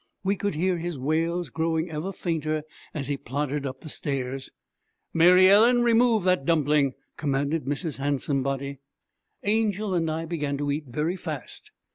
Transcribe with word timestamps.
We 0.23 0.35
could 0.35 0.55
hear 0.55 0.79
his 0.79 0.97
wails 0.97 1.49
growing 1.49 1.91
ever 1.91 2.11
fainter 2.11 2.63
as 2.91 3.07
he 3.07 3.17
plodded 3.17 3.67
up 3.67 3.81
the 3.81 3.87
stairs. 3.89 4.49
'Mary 5.13 5.47
Ellen, 5.47 5.83
remove 5.83 6.23
that 6.23 6.43
dumpling!' 6.43 6.93
commanded 7.17 7.65
Mrs. 7.65 7.97
Handsomebody. 7.99 8.79
Angel 9.43 9.93
and 9.93 10.09
I 10.09 10.25
began 10.25 10.57
to 10.57 10.71
eat 10.71 10.85
very 10.87 11.15
fast. 11.15 11.71